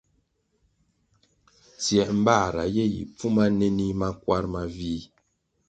[1.81, 5.03] Tsiē mbāra ye yi pfuma nenih makwar mavih,